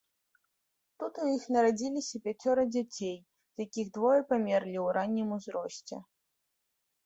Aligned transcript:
Тут 1.03 1.19
у 1.25 1.27
іх 1.37 1.43
нарадзіліся 1.55 2.21
пяцёра 2.29 2.65
дзяцей, 2.73 3.15
з 3.53 3.69
якіх 3.69 3.87
двое 4.01 4.17
памерлі 4.33 4.75
ў 4.85 4.99
раннім 5.01 5.27
узросце. 5.41 5.95